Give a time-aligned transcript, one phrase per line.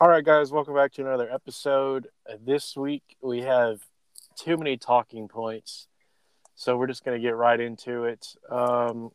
[0.00, 2.08] All right, guys, welcome back to another episode.
[2.28, 3.80] Uh, This week we have
[4.36, 5.88] too many talking points,
[6.54, 8.34] so we're just going to get right into it.
[8.48, 9.10] Um,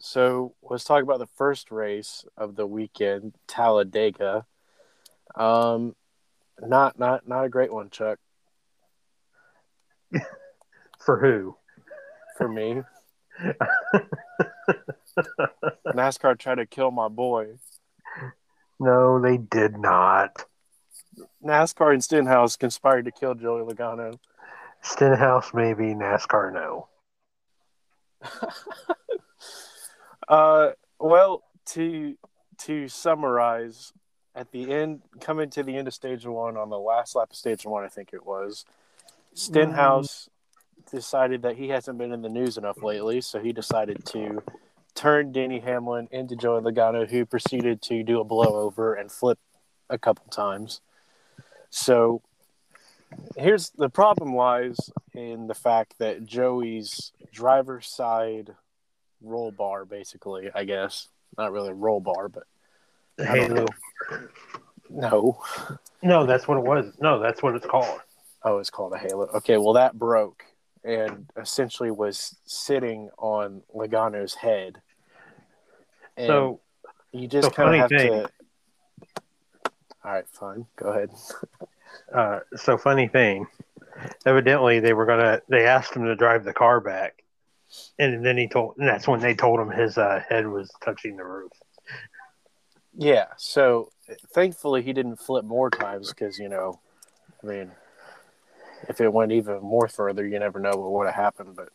[0.00, 4.46] so let's talk about the first race of the weekend, Talladega.
[5.34, 5.96] Um,
[6.60, 8.18] not not not a great one, Chuck,
[11.00, 11.56] For who?
[12.38, 12.82] for me.
[15.86, 17.54] NASCAR tried to kill my boy.
[18.80, 20.44] No, they did not.
[21.44, 24.18] NASCAR and Stenhouse conspired to kill Joey Logano.
[24.82, 26.88] Stenhouse maybe, NASCAR no.
[30.28, 32.16] Uh, well, to
[32.58, 33.92] to summarize,
[34.34, 37.36] at the end, coming to the end of stage one on the last lap of
[37.36, 38.64] stage one, I think it was,
[39.34, 40.30] Stenhouse
[40.90, 44.42] decided that he hasn't been in the news enough lately, so he decided to
[44.94, 49.38] turn Denny Hamlin into Joey Logano, who proceeded to do a blowover and flip
[49.90, 50.80] a couple times.
[51.70, 52.22] So
[53.36, 54.78] here's the problem lies
[55.12, 58.54] in the fact that Joey's driver's side
[59.20, 61.08] roll bar, basically, I guess.
[61.36, 62.44] Not really a roll bar, but
[63.16, 63.66] The Halo.
[64.90, 65.42] no.
[66.02, 66.92] No, that's what it was.
[67.00, 68.00] No, that's what it's called.
[68.42, 69.26] Oh, it's called a halo.
[69.34, 70.44] Okay, well that broke
[70.84, 74.80] and essentially was sitting on Logano's head.
[76.16, 76.60] And so
[77.12, 78.10] you just so kind of have thing.
[78.10, 78.28] to.
[80.04, 80.66] All right, fine.
[80.76, 81.10] Go ahead.
[82.14, 83.46] uh so funny thing.
[84.26, 87.22] Evidently they were gonna they asked him to drive the car back.
[87.98, 91.16] And then he told and that's when they told him his uh, head was touching
[91.16, 91.52] the roof.
[92.96, 93.26] Yeah.
[93.36, 93.90] So
[94.34, 96.80] thankfully he didn't flip more times because you know,
[97.42, 97.72] I mean,
[98.88, 101.56] if it went even more further, you never know what would have happened.
[101.56, 101.70] But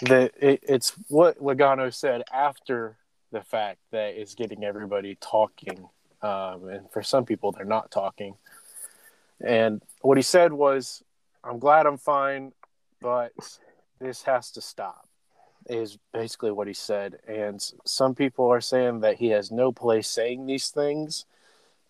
[0.00, 2.96] the it, it's what Logano said after
[3.32, 5.88] the fact that is getting everybody talking,
[6.22, 8.34] um, and for some people they're not talking.
[9.40, 11.02] And what he said was,
[11.44, 12.52] "I'm glad I'm fine,
[13.00, 13.32] but
[14.00, 15.06] this has to stop."
[15.68, 17.18] Is basically what he said.
[17.28, 21.26] And some people are saying that he has no place saying these things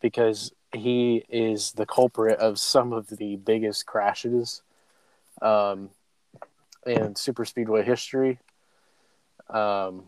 [0.00, 4.62] because he is the culprit of some of the biggest crashes
[5.42, 5.90] um,
[6.86, 8.38] in super speedway history.
[9.48, 10.04] Um,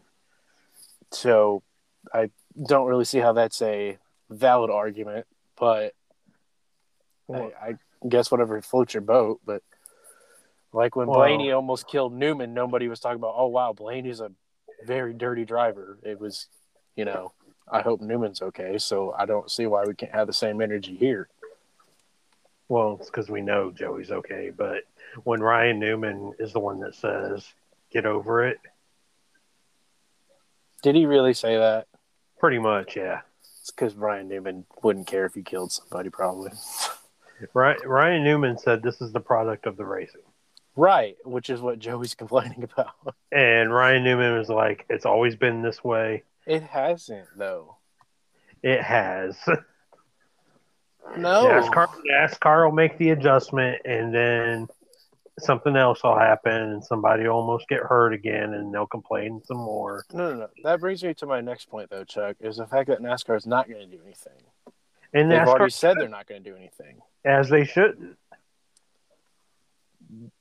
[1.10, 1.62] so
[2.12, 2.30] I
[2.66, 3.98] don't really see how that's a
[4.30, 5.26] valid argument,
[5.58, 5.94] but
[7.32, 7.74] I, I
[8.08, 9.40] guess whatever floats your boat.
[9.44, 9.62] But
[10.72, 14.30] like when Well- Blaney almost killed Newman, nobody was talking about, oh wow, Blaney's a
[14.84, 15.98] very dirty driver.
[16.02, 16.46] It was,
[16.96, 17.32] you know,
[17.70, 18.78] I hope Newman's okay.
[18.78, 21.28] So I don't see why we can't have the same energy here.
[22.68, 24.84] Well, it's because we know Joey's okay, but
[25.24, 27.46] when Ryan Newman is the one that says,
[27.90, 28.58] "Get over it,"
[30.82, 31.86] Did he really say that?
[32.38, 33.20] pretty much, yeah.
[33.60, 36.50] It's because Ryan Newman wouldn't care if he killed somebody, probably.
[37.54, 40.22] Ryan, Ryan Newman said this is the product of the racing,
[40.74, 43.14] right, which is what Joey's complaining about.
[43.30, 46.22] and Ryan Newman was like, "It's always been this way.
[46.46, 47.76] It hasn't, though.
[48.62, 49.38] It has."
[51.16, 51.46] No.
[51.46, 54.68] NASCAR, NASCAR will make the adjustment, and then
[55.40, 59.56] something else will happen, and somebody will almost get hurt again, and they'll complain some
[59.56, 60.04] more.
[60.12, 60.48] No, no, no.
[60.62, 63.46] That brings me to my next point, though, Chuck, is the fact that NASCAR is
[63.46, 64.40] not going to do anything.
[65.12, 67.00] And They've NASCAR, already said they're not going to do anything.
[67.24, 68.16] as they shouldn't.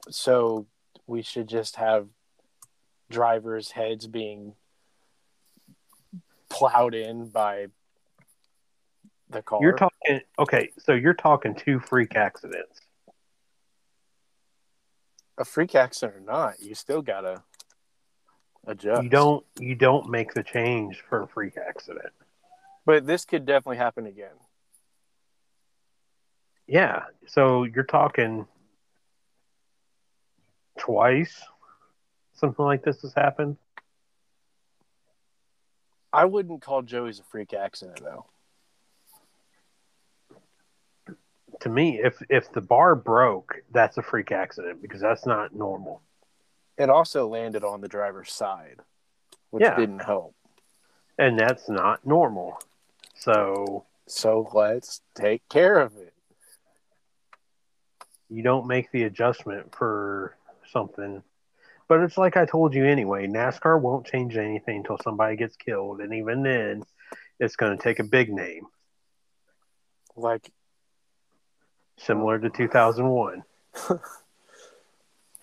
[0.09, 0.67] So
[1.07, 2.07] we should just have
[3.09, 4.53] drivers' heads being
[6.51, 7.67] plowed in by
[9.29, 9.59] the car.
[9.61, 12.81] You're talking okay, so you're talking two freak accidents.
[15.41, 17.43] a freak accident or not, you still got to
[18.65, 19.03] adjust.
[19.03, 22.13] You don't you don't make the change for a freak accident.
[22.85, 24.35] But this could definitely happen again.
[26.67, 28.47] Yeah, so you're talking
[30.79, 31.41] twice
[32.33, 33.57] something like this has happened.
[36.13, 38.25] I wouldn't call Joey's a freak accident, though.
[41.61, 46.01] To me, if if the bar broke, that's a freak accident because that's not normal.
[46.77, 48.79] It also landed on the driver's side,
[49.51, 49.75] which Yeah.
[49.75, 50.35] didn't help.
[51.19, 52.59] And that's not normal.
[53.15, 56.13] So So let's take care of it.
[58.29, 60.35] you don't make the adjustment for
[60.65, 61.21] something.
[61.91, 65.99] But it's like I told you anyway, NASCAR won't change anything until somebody gets killed.
[65.99, 66.83] And even then,
[67.37, 68.67] it's going to take a big name,
[70.15, 70.49] Like,
[71.97, 73.43] similar to 2001.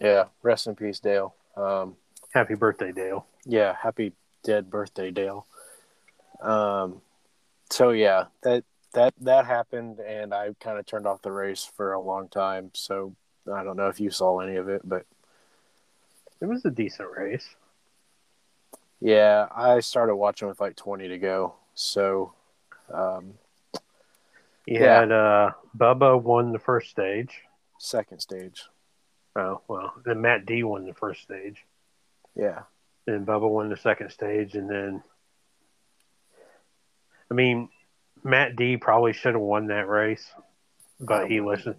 [0.00, 1.34] yeah, rest in peace, Dale.
[1.54, 1.96] Um,
[2.32, 3.26] Happy birthday, Dale.
[3.44, 5.46] yeah, happy dead birthday, Dale.
[6.40, 7.02] Um,
[7.68, 8.64] so yeah, that
[8.94, 12.70] that that happened, and I kind of turned off the race for a long time.
[12.72, 13.14] So
[13.52, 15.04] I don't know if you saw any of it, but
[16.40, 17.46] It was a decent race.
[19.00, 21.54] yeah, I started watching with like 20 to go.
[21.74, 22.32] So
[22.92, 23.34] um,
[24.66, 25.00] You Yeah.
[25.00, 27.42] had uh, Bubba won the first stage.
[27.78, 28.64] second stage,
[29.36, 31.64] Oh well, then Matt D won the first stage.
[32.34, 32.62] yeah,
[33.06, 35.02] Then Bubba won the second stage, and then
[37.30, 37.68] I mean,
[38.24, 40.28] Matt D probably should have won that race,
[40.98, 41.76] but he listened.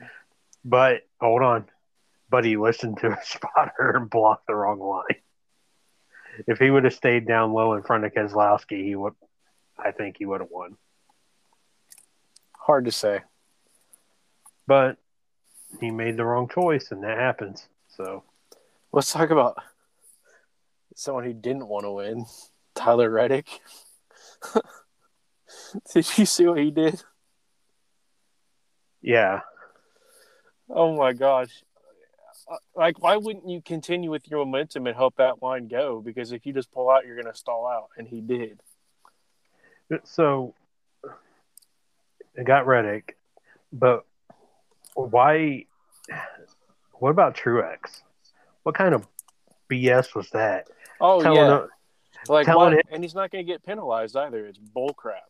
[0.64, 1.66] But hold on,
[2.30, 5.22] but he listened to a spotter and blocked the wrong line.
[6.48, 9.14] If he would have stayed down low in front of Keselowski, he would.
[9.78, 10.78] I think he would have won.
[12.58, 13.22] hard to say.
[14.68, 14.98] But
[15.80, 17.68] he made the wrong choice, and that happens.
[17.88, 18.24] So
[18.92, 19.56] Let's talk about
[20.96, 22.26] someone who didn't want to win,
[22.74, 23.48] Tyler Reddick.
[25.94, 27.04] did you see what he did?
[29.02, 29.42] yeah,
[30.72, 31.64] Oh my gosh.
[32.76, 36.02] Like, why wouldn't you continue with your momentum and help that line go?
[36.02, 37.90] Because if you just pull out, you're going to stall out.
[37.98, 38.60] And he did.
[40.04, 40.54] So
[42.36, 43.18] it got Reddick,
[43.74, 44.06] but
[44.94, 45.66] why?
[46.94, 48.02] What about Truex?
[48.64, 49.08] What kind of
[49.70, 50.68] BS was that?
[51.02, 51.66] Oh, Telling yeah.
[52.28, 54.46] like, telling it- and he's not going to get penalized either.
[54.46, 55.24] It's bull crap.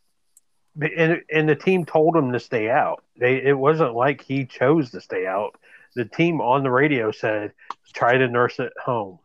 [0.81, 3.03] and and the team told him to stay out.
[3.17, 5.55] They it wasn't like he chose to stay out.
[5.95, 7.53] The team on the radio said,
[7.93, 9.19] "Try to nurse it home."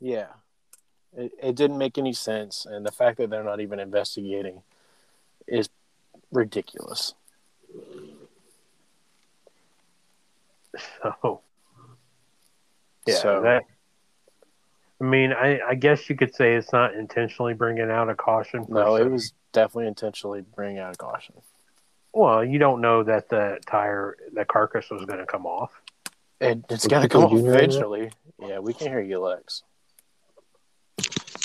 [0.00, 0.28] Yeah.
[1.16, 2.66] It, it didn't make any sense.
[2.66, 4.62] And the fact that they're not even investigating
[5.46, 5.68] is
[6.30, 7.14] ridiculous.
[11.02, 11.40] So
[13.06, 13.64] yeah, So- that.
[15.00, 18.66] I mean, I, I guess you could say it's not intentionally bringing out a caution.
[18.68, 21.36] No, it was definitely intentionally bringing out a caution.
[22.18, 25.70] Well, you don't know that the tire, the carcass was going to come off.
[26.40, 27.36] It, it's Was got to come off Jr.
[27.38, 27.54] in there?
[27.54, 28.10] eventually.
[28.40, 29.62] Yeah, we can hear you, Lex.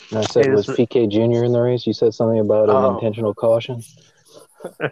[0.10, 1.44] And I said, Hey, was this- PK Jr.
[1.46, 1.86] in the race?
[1.86, 2.96] You said something about an Oh.
[2.96, 3.84] intentional caution.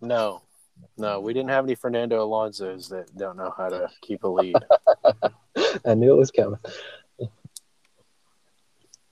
[0.00, 0.42] No,
[0.98, 4.54] no, we didn't have any Fernando Alonso's that don't know how to keep a lead.
[5.86, 6.58] I knew it was coming.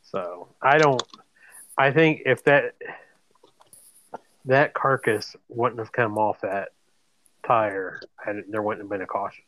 [0.03, 1.03] So I don't.
[1.79, 2.75] I think if that
[4.46, 6.70] that carcass wouldn't have come off that
[7.46, 9.44] tire, I, there wouldn't have been a caution.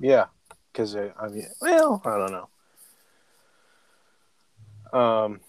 [0.00, 0.26] yeah,
[0.72, 2.48] because I mean, well, I don't know.
[4.98, 5.40] Um,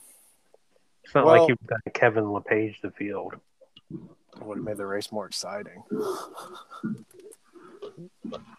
[1.04, 3.36] It's not Well- like you've got Kevin LePage the field.
[4.42, 5.84] would have made the race more exciting.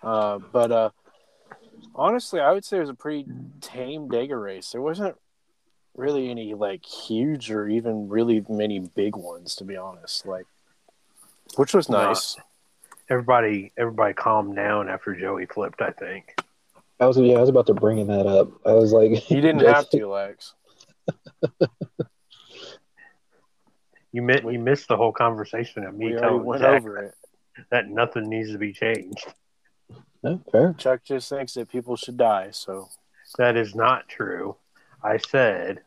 [0.02, 0.90] uh, but uh,
[1.94, 3.26] honestly, I would say it was a pretty
[3.61, 4.72] tame Dega race.
[4.72, 5.17] There wasn't
[5.97, 10.27] really any like huge or even really many big ones, to be honest.
[10.27, 10.47] Like,
[11.57, 12.05] which was No.
[12.09, 12.37] nice.
[13.09, 15.83] Everybody, everybody calmed down after Joey flipped.
[15.83, 16.35] I think.
[17.01, 18.49] I was yeah, I was about to bring that up.
[18.65, 20.55] I was like, You didn't have to, Lex.
[24.13, 27.15] You mi- you missed the whole conversation of me We telling went Zach over it.
[27.71, 29.25] that nothing needs to be changed.
[30.23, 30.75] No, fair.
[30.79, 32.49] Chuck just thinks that people should die.
[32.51, 32.89] So
[33.39, 34.57] That is not true.
[35.02, 35.81] I said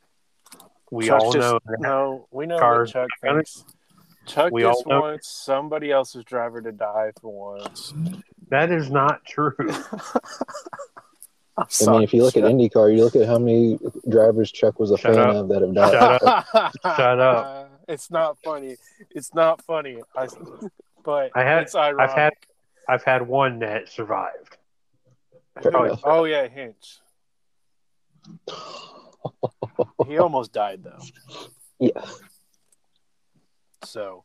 [0.92, 3.66] we Chuck all just, know that No, we know cars what Chuck are thinks.
[4.26, 7.94] Chuck We just all know- wants somebody else's driver to die for once.
[8.50, 9.54] that is not true.
[11.56, 13.78] I'm I mean, if you look at IndyCar, you look at how many
[14.10, 15.36] drivers Chuck was a Shut fan up.
[15.36, 15.92] of that have died.
[15.92, 16.24] Shut
[16.56, 16.74] up.
[16.98, 17.46] Shut up.
[17.46, 18.76] Uh, it's not funny.
[19.12, 20.02] It's not funny.
[20.16, 20.28] I,
[21.04, 22.10] but I had- it's ironic.
[22.10, 22.34] I've had
[22.90, 24.58] I've had one that survived.
[25.64, 26.98] Oh, oh, yeah, Hinch.
[30.08, 31.00] He almost died though.
[31.80, 32.04] Yeah.
[33.84, 34.24] So,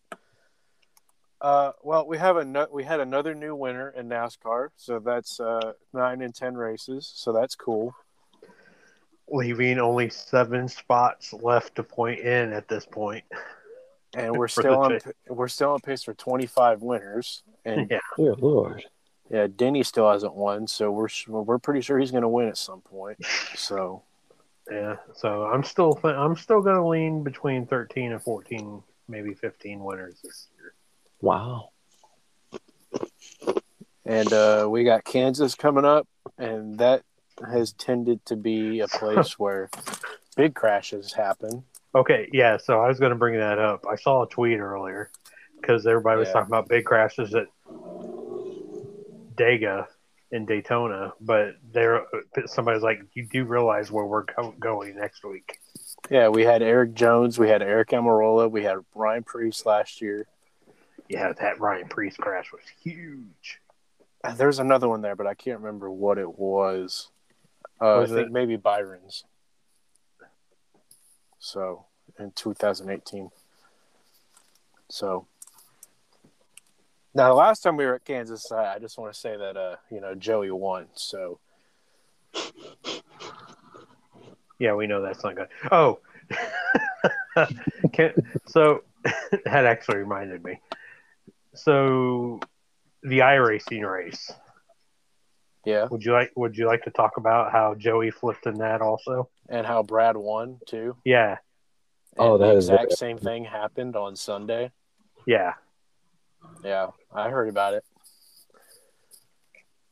[1.41, 4.69] uh, well, we have a no- we had another new winner in NASCAR.
[4.77, 7.11] So that's uh, nine and ten races.
[7.15, 7.95] So that's cool.
[9.29, 13.25] leaving only seven spots left to point in at this point.
[14.15, 17.43] And we're still the on we're still on pace for twenty five winners.
[17.65, 17.99] And Yeah.
[18.17, 18.85] Dear Lord.
[19.31, 20.67] yeah, Denny still hasn't won.
[20.67, 23.19] So we're we're pretty sure he's going to win at some point.
[23.57, 24.03] So.
[24.71, 29.33] Yeah, so I'm still th- I'm still going to lean between 13 and 14, maybe
[29.35, 30.75] 15 winners this year.
[31.21, 31.71] Wow.
[34.05, 36.07] and uh, we got Kansas coming up,
[36.37, 37.03] and that
[37.51, 39.71] has tended to be a place where
[40.37, 41.65] big crashes happen.
[41.95, 43.85] Okay, yeah, so I was going to bring that up.
[43.91, 45.11] I saw a tweet earlier
[45.61, 46.33] because everybody was Yeah.
[46.35, 47.47] talking about big crashes at
[49.35, 49.87] Dega
[50.31, 52.05] in Daytona, but there
[52.47, 55.59] somebody's like, you do realize where we're go- going next week.
[56.11, 60.27] Yeah, we had Erik Jones, we had Aric Almirola, we had Ryan Preece last year.
[61.09, 63.61] Yeah, that Ryan Preece crash was huge.
[64.23, 67.09] Uh, There's another one there, but I can't remember what it was.
[67.81, 69.25] Uh, Was I think it- maybe Byron's.
[71.39, 71.87] So
[72.19, 73.31] in 2018.
[74.91, 75.27] So
[77.19, 79.57] now the last time we were at Kansas, I, I just want to say that
[79.57, 80.87] uh, you know Joey won.
[80.95, 81.39] So
[84.59, 85.49] Yeah, we know that's not good.
[85.71, 86.01] Oh,
[87.93, 88.13] Can,
[88.47, 88.83] so
[89.45, 90.61] that actually reminded me.
[91.55, 92.41] So
[93.03, 94.33] the iRacing race.
[95.65, 96.33] yeah, Would you like?
[96.37, 99.29] Would you like to talk about how Joey flipped in that also?
[99.49, 100.97] and how Brad won too.
[101.05, 101.39] Yeah,
[102.19, 104.73] Oh, that the is exact very- same thing happened on Sunday.
[105.27, 105.55] yeah.
[106.65, 107.85] Yeah, I heard about it.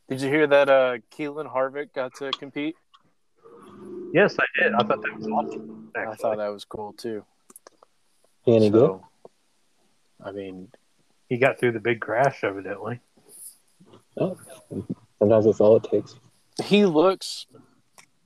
[0.09, 2.75] Did you hear that uh Keelan Harvick got to compete?
[4.13, 4.73] Yes, I did.
[4.73, 5.91] I thought that was awesome.
[5.95, 7.25] I thought that was cool too.
[8.45, 8.87] Any good?
[8.87, 9.05] So,
[10.23, 10.69] I mean,
[11.27, 13.01] he got through the big crash, evidently.
[14.17, 14.37] Oh,
[15.19, 16.15] sometimes that's all it takes.
[16.63, 17.45] he looks.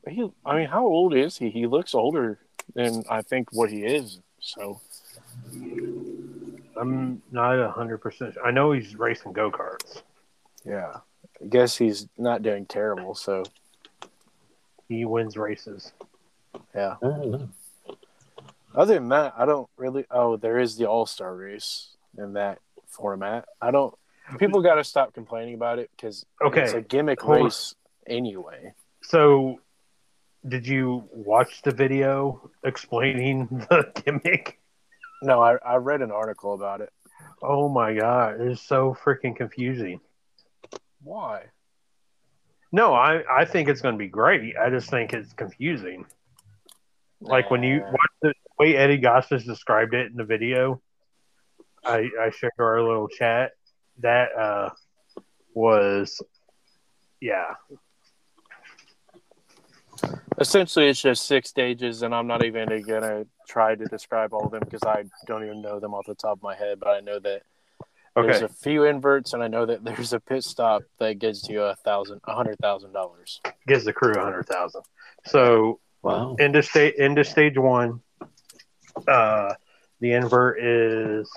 [0.08, 1.50] He, I mean, how old is he?
[1.50, 2.40] He looks older
[2.75, 4.20] than I think what he is.
[4.40, 4.82] So,
[6.80, 8.36] I'm not a hundred percent.
[8.44, 10.01] I know he's racing go karts.
[10.66, 10.98] yeah,
[11.42, 13.13] I guess he's not doing terrible.
[13.16, 13.44] So,
[14.88, 15.92] He wins races.
[16.75, 16.96] yeah.
[17.01, 17.50] I don't know.
[18.74, 20.06] Other than that, I don't really.
[20.10, 23.46] Oh, there is the All Star race in that format.
[23.62, 23.94] I don't.
[24.40, 26.62] People got to stop complaining about it because Okay.
[26.62, 27.44] it's a gimmick Hold on.
[27.46, 27.75] race
[28.08, 28.74] anyway.
[29.01, 29.60] So,
[30.48, 34.58] did you watch the video explaining the gimmick?
[35.22, 36.90] No, I, I read an article about it.
[37.42, 40.00] Oh my god, it's so freaking confusing.
[41.04, 41.46] Why?
[42.72, 44.56] No, I, I think it's going to be great.
[44.58, 46.06] I just think it's confusing.
[47.20, 50.82] Like when you watch the way Eddie Gossage described it in the video,
[51.84, 53.51] I, I shared our little chat.
[54.00, 54.70] That uh,
[55.54, 56.22] was,
[57.20, 57.56] yeah,
[60.41, 64.51] Essentially, it's just six stages, and I'm not even gonna try to describe all of
[64.51, 66.79] them because I don't even know them off the top of my head.
[66.79, 67.43] But I know that
[68.15, 71.62] there's a few inverts, and I know that there's a pit stop that gives you
[71.62, 73.39] a thousand, a hundred thousand dollars.
[73.67, 74.81] Gives the crew a hundred thousand.
[75.25, 76.36] So Wow.
[76.39, 78.01] into stage into stage one,
[79.07, 79.53] uh,
[80.00, 81.29] the invert is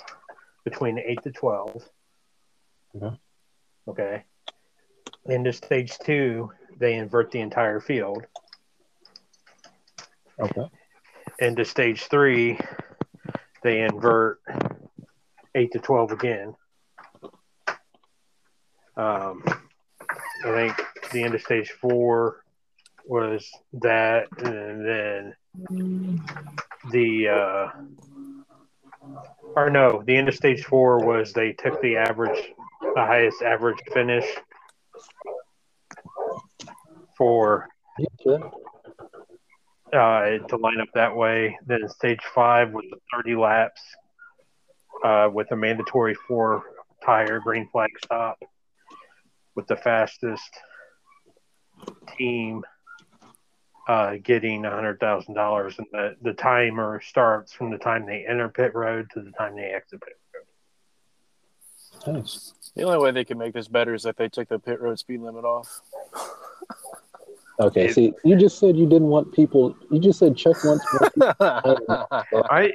[0.65, 1.87] between eight to twelve.
[2.97, 3.17] Okay.
[3.87, 4.25] Okay.
[5.27, 8.27] Into stage two, they invert the entire field.
[10.41, 10.69] Okay.
[11.39, 12.59] Into stage three,
[13.63, 14.41] they invert
[15.55, 16.55] eight to twelve again.
[18.97, 19.43] Um,
[20.45, 22.45] I think the end of stage four
[23.07, 25.35] was that, and then
[26.91, 27.69] the uh,
[29.57, 33.79] or no, the end of stage four was they took the average, the highest average
[33.93, 34.27] finish
[37.17, 37.69] for
[38.25, 38.39] Yeah.
[39.95, 41.59] Uh, to line up that way.
[41.67, 43.81] Then stage five with the 30 laps
[45.05, 46.65] uh, with a mandatory four
[47.05, 48.43] tire green flag stop
[49.55, 50.51] with the fastest
[52.17, 52.63] team
[53.89, 55.79] uh, getting $100,000.
[55.79, 59.57] And the, the timer starts from the time they enter pit road to the time
[59.57, 60.19] they exit pit
[62.07, 62.17] road.
[62.17, 62.55] Nice.
[62.75, 64.99] The only way they can make this better is if they took the pit road
[64.99, 65.81] speed limit off.
[67.61, 67.87] Okay.
[67.87, 69.77] It- See, you just said you didn't want people.
[69.91, 70.85] You just said Chuck wants
[71.19, 71.35] more.
[72.51, 72.73] I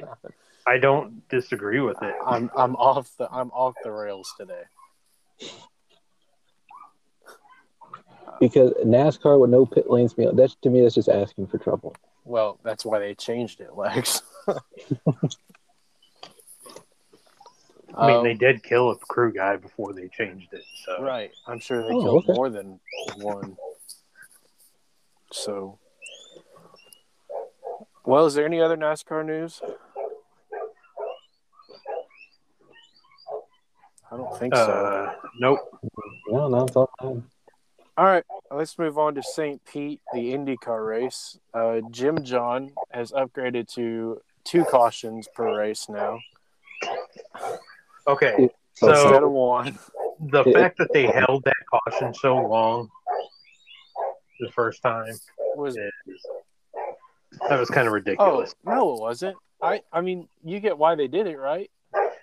[0.66, 2.14] I don't disagree with it.
[2.26, 4.62] I'm I'm off the I'm off the rails today.
[8.40, 10.16] because NASCAR with no pit lanes.
[10.16, 10.80] me- That's to me.
[10.80, 11.94] That's just asking for trouble.
[12.24, 14.22] Well, that's why they changed it, Lex.
[14.48, 14.54] I
[18.06, 20.62] mean, Um, they did kill a crew guy before they changed it.
[20.86, 21.32] So Right.
[21.46, 22.32] I'm sure they Oh, killed okay.
[22.34, 22.78] more than
[23.16, 23.56] one.
[25.32, 25.78] So,
[28.04, 29.60] well, is there any other NASCAR news?
[34.12, 34.62] I don't think so.
[34.62, 35.60] Uh, nope.
[36.28, 36.90] No, no, it's all.
[37.96, 39.62] All right, let's move on to St.
[39.64, 41.38] Pete, the IndyCar race.
[41.52, 46.18] Uh, Jim John has upgraded to two cautions per race now
[48.06, 48.48] Okay.
[48.74, 49.78] So, instead of one.
[50.20, 52.88] the fact that they held that caution so long
[54.40, 55.14] the first time
[55.56, 55.90] Was is
[57.48, 58.54] that was kind of ridiculous.
[58.66, 59.36] oh no, it wasn't.
[59.62, 61.70] I I mean, you get why they did it, right?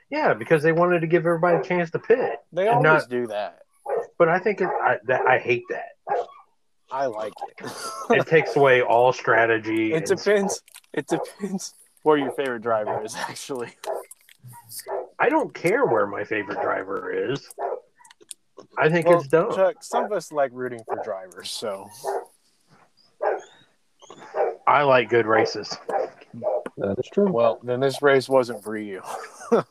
[0.09, 2.39] Yeah, because they wanted to give everybody a chance to pit.
[2.51, 3.59] They always not- do that.
[4.17, 5.89] But I think it, I that I hate that.
[6.91, 7.71] I like it.
[8.09, 9.91] It takes away all strategy.
[9.93, 10.61] it and depends.
[10.93, 13.15] It depends where your favorite driver is.
[13.15, 13.69] Actually,
[15.19, 17.47] I don't care where my favorite driver is.
[18.77, 19.53] I think Well, it's dumb.
[19.55, 21.87] Chuck, some of us like rooting for drivers, so
[24.67, 25.75] I like good races.
[26.77, 27.31] That is true.
[27.31, 29.01] well, then this race wasn't for you.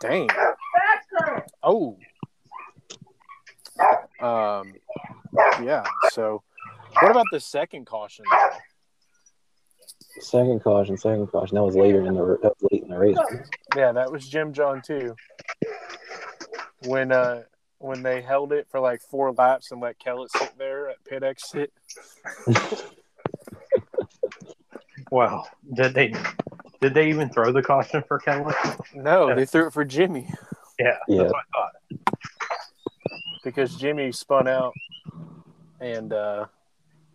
[0.00, 0.28] Dang.
[1.62, 1.96] Oh.
[4.20, 4.74] Um.
[5.62, 5.84] Yeah.
[6.10, 6.42] So,
[7.00, 8.24] what about the second caution?
[8.30, 8.50] though?
[10.20, 11.56] Second caution, second caution.
[11.56, 13.16] That was later in the that late in the race.
[13.74, 15.16] Yeah, that was Jim John too.
[16.86, 17.42] When uh
[17.78, 21.22] when they held it for like four laps and let Kellett sit there at pit
[21.22, 21.72] exit.
[25.10, 26.14] Well, did they
[26.80, 28.54] did they even throw the caution for Kelly?
[28.94, 30.28] No, they threw it for Jimmy
[30.78, 31.22] Yeah, Yeah.
[31.24, 31.58] that's what I
[32.00, 32.16] thought.
[33.44, 34.72] because Jimmy spun out,
[35.80, 36.46] and uh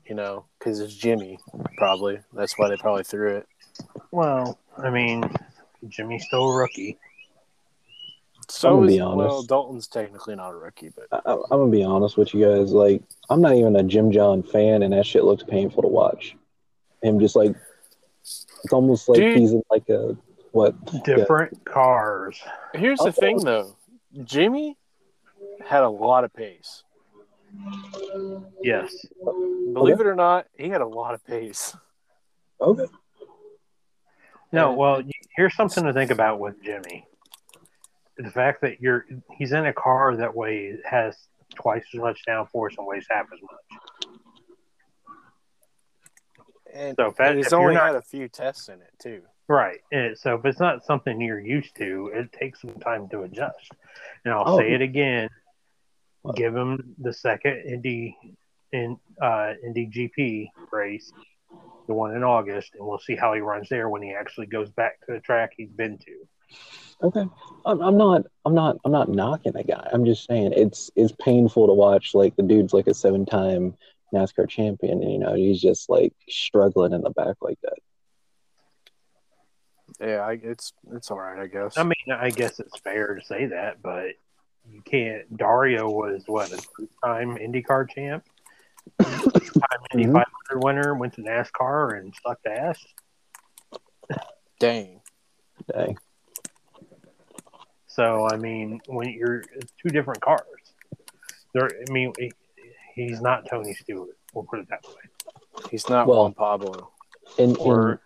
[0.05, 1.39] you know because it's Jimmy
[1.77, 3.47] probably that's why they probably threw it.
[4.11, 5.23] Well, I mean,
[5.87, 6.97] Jimmy's still a rookie.
[8.49, 9.29] So gonna is be honest.
[9.29, 12.71] well Dalton's technically not a rookie, but I, I'm gonna be honest with you guys.
[12.71, 16.35] Like, I'm not even a Jim John fan, and that shit looks painful to watch.
[17.01, 17.55] Him just like,
[18.21, 19.37] it's almost like Dude.
[19.37, 20.17] he's in like a
[20.51, 20.75] what?
[21.03, 22.41] Different cars.
[22.73, 23.75] here's the thing though,
[24.23, 24.77] Jimmy
[25.65, 26.83] had a lot of pace.
[28.61, 29.05] Yes.
[29.73, 31.75] Believe it or not, he had a lot of pace.
[32.59, 32.85] Okay.
[34.51, 35.03] No, well,
[35.35, 37.05] here's something to think about with Jimmy.
[38.19, 39.05] The fact that you're
[39.37, 41.17] he's in a car that way has
[41.55, 44.13] twice as much downforce and weighs half as much.
[46.73, 49.23] And So if that- he's if only not- had a few tests in it too.
[49.47, 49.79] Right.
[49.91, 53.71] And so if it's not something you're used to, it takes some time to adjust.
[54.23, 54.59] And I'll Oh.
[54.59, 55.29] say it again.
[56.21, 56.35] What?
[56.35, 58.15] Give him the second Indy
[58.71, 61.11] in uh Indy GP race,
[61.87, 64.69] the one in August, and we'll see how he runs there when he actually goes
[64.69, 66.27] back to the track he's been to.
[67.01, 67.25] Okay.
[67.65, 68.23] I'm, I'm not.
[68.45, 68.77] I'm not.
[68.83, 69.87] I'm not knocking the guy.
[69.93, 72.13] I'm just saying it's it's painful to watch.
[72.13, 73.75] Like the dude's like a seven time
[74.13, 77.77] NASCAR champion, and you know he's just like struggling in the back like that.
[80.01, 81.77] Yeah, I, it's it's all right, I guess.
[81.77, 84.11] I mean, I guess it's fair to say that, but
[84.69, 85.37] you can't.
[85.37, 88.23] Dario was what a two-time IndyCar champ,
[89.01, 90.13] two-time Indy Mhm.
[90.49, 92.77] 500 winner, went to NASCAR and sucked ass.
[94.59, 95.01] Dang.
[95.71, 95.97] Dang.
[97.89, 99.41] So I mean, when you're
[99.81, 100.43] two different cars,
[101.53, 101.65] there.
[101.87, 102.31] I mean, he-
[102.95, 104.15] he's not Tony Stewart.
[104.33, 105.65] We'll put it that way.
[105.71, 106.91] He's not Well- Juan Pablo.
[107.37, 107.99] And, Or and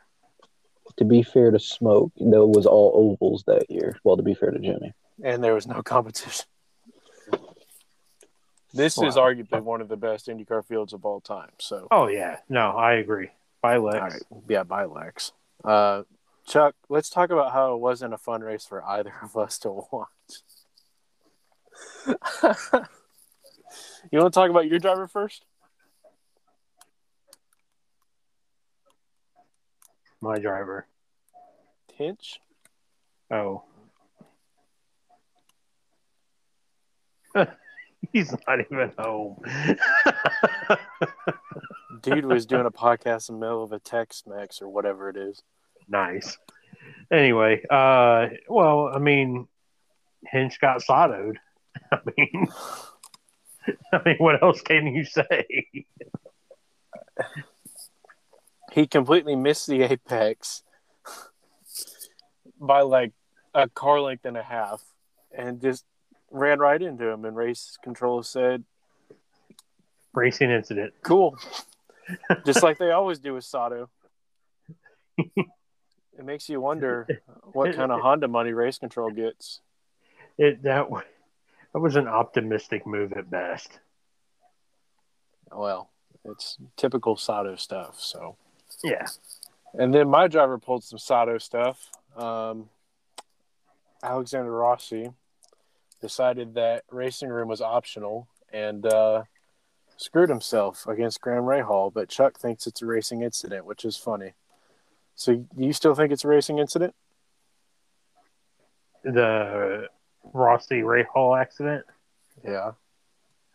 [0.98, 3.98] to be fair to Smoke, that was all ovals that year.
[4.04, 4.94] Well, to be fair to Jimmy.
[5.24, 6.46] And there was no competition.
[8.74, 11.52] This is arguably one of the best IndyCar fields of all time.
[11.60, 13.30] So, oh yeah, no, I agree.
[13.62, 13.96] By Lex.
[14.02, 15.32] all right, yeah, by Lex.
[15.64, 16.04] Uh,
[16.46, 19.70] Chuck, let's talk about how it wasn't a fun race for either of us to
[19.92, 20.10] watch.
[24.12, 25.46] you want to talk about your driver first?
[30.22, 30.88] My driver.
[31.96, 32.40] Hinch.
[33.32, 33.64] Oh.
[38.12, 39.42] He's not even home.
[42.02, 45.18] Dude was doing a podcast in the middle of a Tex Mex or whatever it
[45.18, 45.42] is.
[45.88, 46.38] Nice.
[47.12, 49.48] Anyway, uh, well, I mean,
[50.26, 51.40] Hinch got sawed.
[51.92, 52.48] I mean,
[53.94, 55.66] I mean, what else can you say?
[58.74, 60.64] he completely missed the apex
[62.60, 63.12] by like
[63.54, 64.84] a car length and a half
[65.36, 65.86] and just
[66.32, 68.64] ran right into him and race control said
[70.14, 70.94] Racing incident.
[71.04, 71.38] cool
[72.46, 73.90] just like they always do with sato
[76.18, 77.08] it makes you wonder
[77.54, 79.62] what kind of honda money race control gets
[80.38, 80.88] It that
[81.74, 83.80] that was an optimistic move at best.
[85.52, 85.90] well
[86.26, 88.38] it's typical sato stuff so
[88.84, 89.06] Yeah.
[89.74, 91.90] And then my driver pulled some Sato stuff.
[92.16, 92.70] Um,
[94.04, 95.10] Alexander Rossi
[96.02, 99.24] decided that racing room was optional and uh,
[99.98, 101.92] screwed himself against Graham Rahal.
[101.92, 104.34] But Chuck thinks it's a racing incident, which is funny.
[105.16, 106.94] So you still think it's a racing incident?
[109.04, 109.88] The
[110.34, 111.86] Rossi Rahal accident.
[112.44, 112.72] Yeah.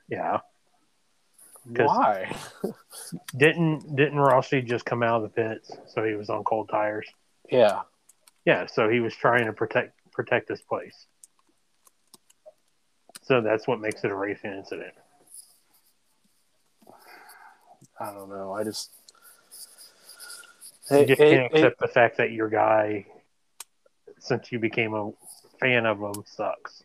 [0.08, 0.40] Yeah.
[1.66, 2.34] Why?
[3.36, 5.70] Didn't didn't Rossi just come out of the pits?
[5.88, 7.06] So he was on cold tires.
[7.50, 7.82] Yeah.
[8.44, 11.06] Yeah, so he was trying to protect protect his place.
[13.22, 14.94] So that's what makes it a racing incident.
[18.00, 18.52] I don't know.
[18.52, 18.90] I just
[20.90, 23.06] You just it- can't it- accept the fact that your guy,
[24.18, 25.10] since you became a
[25.60, 26.82] fan of him, sucks.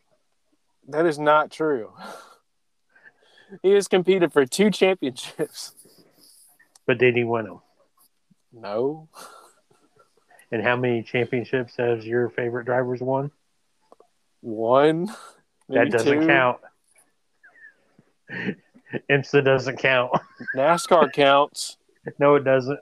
[0.89, 1.93] that is not true.
[3.61, 5.73] He has competed for two championships.
[6.85, 7.61] But did he win them?
[8.51, 9.07] No,
[10.51, 13.31] And how many championships has your favorite drivers won?
[14.41, 15.07] one.
[15.69, 16.27] That doesn't two.
[16.27, 16.59] count.
[19.09, 20.11] IMSA doesn't count.
[20.55, 21.77] NASCAR counts.
[22.19, 22.79] No, it doesn't.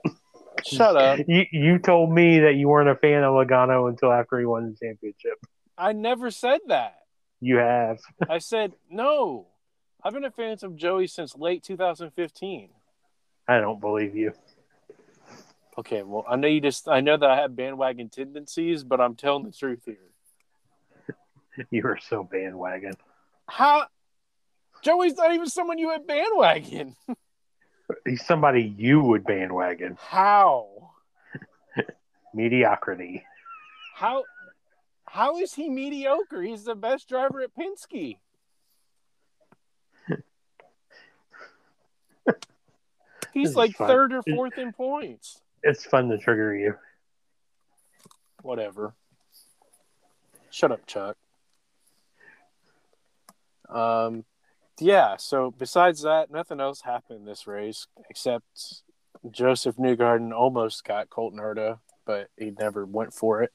[0.64, 1.18] Shut up.
[1.26, 4.70] You you told me that you weren't a fan of Logano until after he won
[4.70, 5.38] the championship.
[5.76, 6.96] I never said that.
[7.40, 7.98] You have.
[8.28, 9.48] I said no.
[10.04, 12.70] I've been a fan of Joey since late 2015.
[13.48, 14.32] I don't believe you.
[15.78, 19.14] Okay, well, I know you just I know that I have bandwagon tendencies, but I'm
[19.14, 19.96] telling the truth here.
[21.70, 22.94] You are so bandwagon.
[23.46, 23.86] How
[24.82, 26.96] Joey's not even someone you had bandwagon.
[28.04, 29.96] He's somebody you would bandwagon.
[30.00, 30.90] How?
[32.34, 33.24] Mediocrity.
[33.94, 34.24] How
[35.06, 36.42] how is he mediocre?
[36.42, 38.16] He's the best driver at Penske.
[43.34, 43.88] He's like fun.
[43.88, 45.42] third or fourth in points.
[45.62, 46.74] It's fun to trigger you.
[48.42, 48.94] Whatever.
[50.50, 51.16] Shut up, Chuck.
[53.68, 54.24] Um,
[54.82, 55.16] yeah.
[55.16, 58.82] So besides that, nothing else happened this race except
[59.30, 63.52] Josef Newgarden almost got Colton Herta, but he never went for it.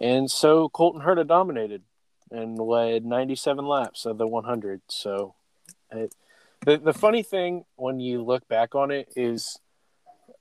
[0.00, 1.82] And so Colton Herta dominated
[2.30, 4.82] and led 97 laps of the 100.
[4.88, 5.34] So
[5.90, 6.14] it,
[6.64, 9.58] the the funny thing when you look back on it is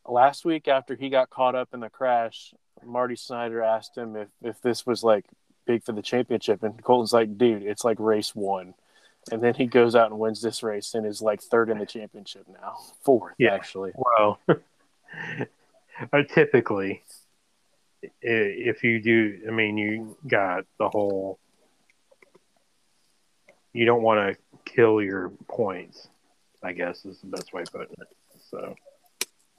[0.06, 4.30] last week after he got caught up in the crash, Marty Snider asked him if,
[4.42, 5.26] if this was like
[5.66, 8.74] big for the championship, and Colton's like, "Dude, it's like race one."
[9.28, 11.86] And then he goes out and wins this race and is like third in the
[11.86, 13.54] championship now, fourth Yeah.
[13.54, 13.92] actually.
[13.96, 17.04] Well, uh, typically,
[18.22, 21.40] if you do, I mean, you got the whole.
[23.74, 26.08] You don't want to kill your points,
[26.64, 28.08] I guess is the best way of putting it.
[28.50, 28.76] So,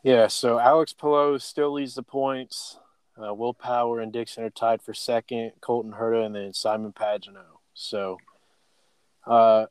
[0.02, 2.78] Yeah, so Alex Palou still leads the points.
[3.20, 5.52] Uh, Will Power and Dixon are tied for second.
[5.60, 7.58] Colton Herta and then Simon Pagenaud.
[7.74, 8.18] So,
[9.28, 9.66] uh,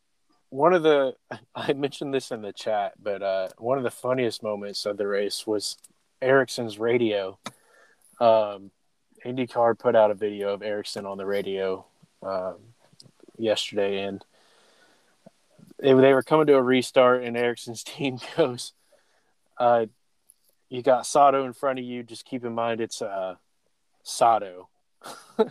[0.49, 1.15] one of the
[1.55, 5.07] I mentioned this in the chat, but uh, one of the funniest moments of the
[5.07, 5.77] race was
[6.21, 7.37] Ericsson's radio.
[8.19, 8.71] Um,
[9.25, 11.85] IndyCar put out a video of Ericsson on the radio
[12.23, 12.55] um,
[13.37, 14.23] yesterday, and
[15.79, 18.73] they, they were coming to a restart, and Ericsson's team goes.
[19.57, 19.87] Uh,
[20.69, 22.03] you got Sato in front of you.
[22.03, 23.35] Just keep in mind it's uh,
[24.03, 24.69] Sato.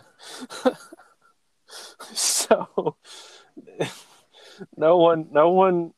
[2.13, 2.95] so
[4.77, 5.93] no one, no one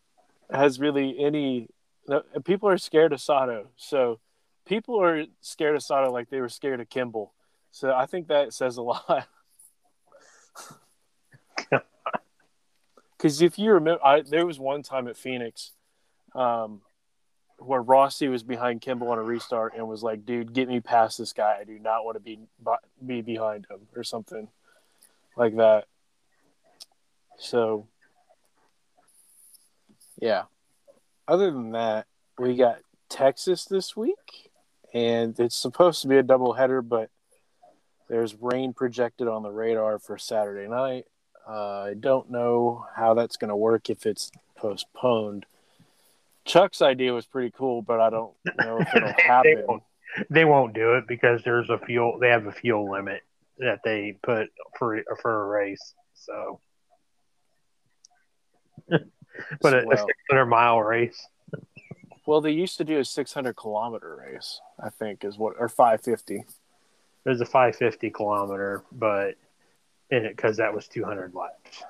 [0.52, 1.70] has really any.
[2.08, 3.68] No, people are scared of Sato.
[3.76, 4.20] So
[4.66, 7.34] people are scared of Sato like they were scared of Kimball.
[7.72, 9.28] So I think that says a lot.
[13.18, 15.74] Because if you remember, I, there was one time at Phoenix.
[16.34, 16.82] Um,
[17.60, 21.18] where Rossi was behind Kimball on a restart and was like, "Dude, get me past
[21.18, 21.58] this guy.
[21.60, 22.40] I do not want to be
[23.06, 24.48] be behind him or something
[25.36, 25.86] like that."
[27.40, 27.88] So,
[30.22, 30.44] yeah.
[31.28, 32.06] Other than that,
[32.38, 34.52] we got Texas this week,
[34.94, 37.10] and it's supposed to be a double header, but
[38.08, 41.06] there's rain projected on the radar for Saturday night.
[41.48, 45.46] Uh, I don't know how that's going to work if it's postponed.
[46.46, 49.64] Chuck's idea was pretty cool, but I don't know if it'll They happen.
[49.68, 49.84] won't.
[50.30, 52.18] they won't do it because there's a fuel.
[52.20, 53.22] They have a fuel limit
[53.60, 54.48] that they put
[54.78, 55.94] for for a race.
[56.16, 56.60] So,
[59.62, 61.28] but a, a Well- 600 mile race.
[62.26, 66.44] Well, they used to do a 600 kilometer race, I think, is what, or 550.
[67.24, 69.36] There's a 550 kilometer, but
[70.12, 71.84] in it because that was 200 laps.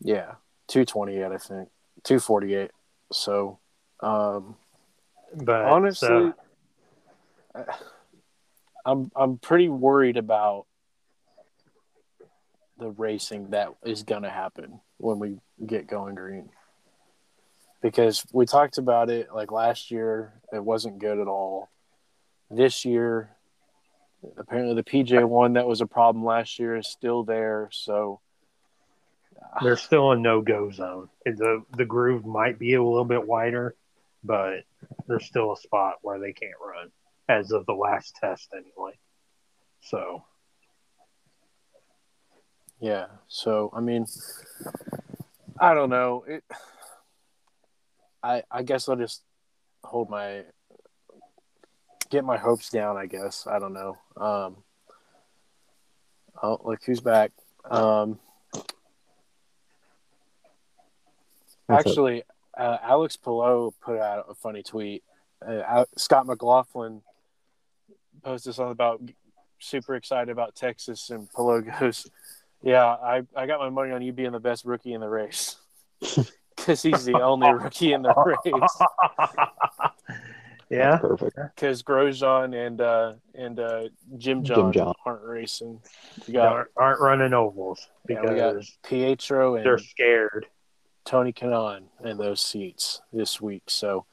[0.00, 0.32] Yeah,
[0.68, 1.68] 228, I think,
[2.02, 2.72] 248.
[3.12, 3.58] So,
[4.00, 4.56] um,
[5.36, 6.34] But honestly, so-
[8.84, 10.66] I'm I'm pretty worried about
[12.78, 15.36] the racing that is going to happen when we
[15.66, 16.48] get going green.
[17.82, 21.68] Because we talked about it like last year, it wasn't good at all.
[22.48, 23.30] This year,
[24.36, 27.68] apparently the PJ one that was a problem last year is still there.
[27.72, 28.20] So
[29.42, 29.58] ah.
[29.64, 31.08] they're still in no go zone.
[31.26, 33.74] The the groove might be a little bit wider,
[34.22, 34.62] but
[35.08, 36.92] there's still a spot where they can't run
[37.28, 38.96] as of the last test anyway.
[39.80, 40.22] So
[42.82, 43.06] Yeah.
[43.28, 44.06] So I mean,
[45.58, 46.24] I don't know.
[46.26, 46.42] It.
[48.22, 49.22] I I guess I'll just
[49.84, 50.42] hold my
[52.10, 52.96] get my hopes down.
[52.96, 53.96] I guess I don't know.
[54.16, 54.56] Um.
[56.42, 57.30] Oh, look who's back.
[57.70, 58.18] Um.
[61.68, 61.86] What's?
[61.86, 62.24] Actually,
[62.58, 65.04] uh, Alex Palou put out a funny tweet.
[65.40, 67.02] Uh, Scott McLaughlin
[68.24, 69.00] posted something about
[69.60, 72.10] super excited about Texas, and Palou goes,
[72.62, 75.56] "Yeah, I, I got my money on you being the best rookie in the race
[76.56, 80.16] because he's the only rookie in the race
[80.72, 80.92] yeah.
[80.92, 81.38] That's perfect.
[81.54, 84.94] because Grosjean and uh, and uh, Jim John, John.
[85.04, 85.80] aren't racing.
[86.26, 90.46] We got, Aren't, aren't running ovals yeah, because we got Pietro and they're scared.
[91.04, 93.64] Tony Kanaan in those seats this week.
[93.66, 94.06] So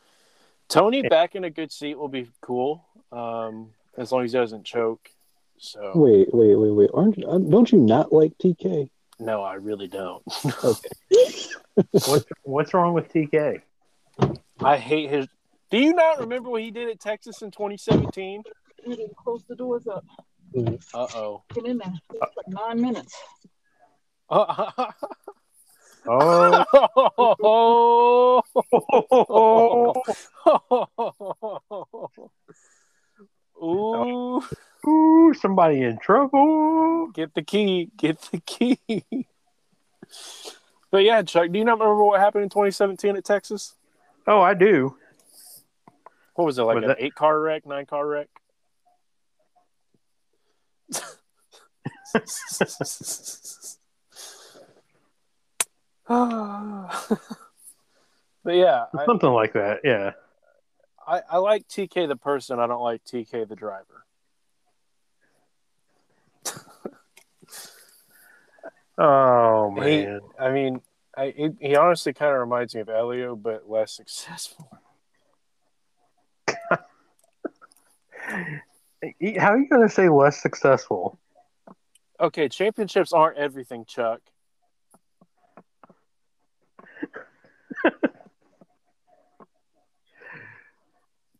[0.67, 4.65] Tony back in a good seat will be cool, um, as long as he doesn't
[4.65, 5.09] choke.
[5.59, 6.89] So Wait, wait, wait, wait.
[6.93, 8.89] Aren't uh, don't you not like TK?
[9.19, 10.23] no, I really don't.
[10.63, 10.89] Okay.
[11.91, 13.61] What's what's wrong with TK?
[14.59, 15.27] I hate his.
[15.71, 18.43] Do you not remember what he did at Texas in 2017?
[18.85, 20.03] We didn't close the doors up.
[20.93, 21.43] Uh oh.
[21.53, 21.93] Get in there.
[22.13, 23.15] It's like nine minutes.
[26.07, 26.63] Oh,
[33.61, 34.41] Ooh,
[34.87, 37.07] Ooh, somebody in trouble.
[37.13, 38.79] get the key, get the key.
[40.91, 43.75] But yeah, Chuck, do you not remember what happened in 2017 at Texas?
[44.25, 44.95] Oh, I do.
[46.35, 48.27] What was it like Was an that- eight car wreck, nine car wreck?
[58.43, 59.79] but yeah, I, Something like that.
[59.83, 60.11] Yeah.
[61.07, 62.59] I, I like TK the person.
[62.59, 64.05] I don't like TK the driver.
[69.01, 70.19] Oh He- man.
[70.37, 70.81] I mean,
[71.17, 74.69] I, he, he honestly kind of reminds me of Elio, but less successful.
[76.49, 78.43] How
[79.01, 81.17] are you going to say less successful?
[82.19, 84.19] Okay, championships aren't everything, Chuck.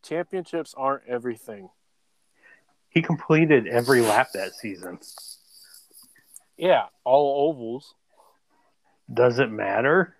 [0.02, 1.68] championships aren't everything.
[2.90, 4.98] He completed every lap that season.
[6.56, 7.94] Yeah, all ovals.
[9.12, 10.14] Does it matter?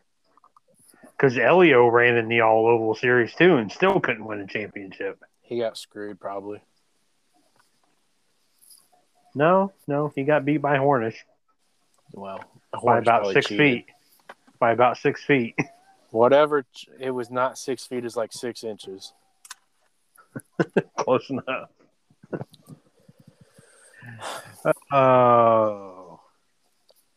[1.16, 5.18] Because Elio ran in the all oval series too and still couldn't win a championship.
[5.42, 6.62] He got screwed probably.
[9.34, 11.16] No, no, he got beat by Hornish
[12.12, 12.42] Well,
[12.82, 13.58] by about six cheated.
[13.58, 13.86] feet.
[14.58, 15.54] By about six feet.
[16.10, 16.64] Whatever.
[16.98, 18.04] It was not six feet.
[18.04, 19.12] Is like six inches.
[20.98, 21.68] Close enough.
[24.92, 26.20] Oh,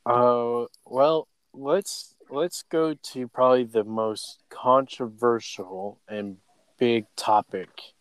[0.06, 6.38] Uh, well, let's let's go to probably the most controversial and
[6.78, 7.94] big topic